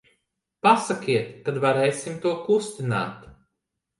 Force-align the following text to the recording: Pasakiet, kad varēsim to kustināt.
Pasakiet, 0.67 1.27
kad 1.49 1.59
varēsim 1.67 2.17
to 2.25 2.33
kustināt. 2.47 3.31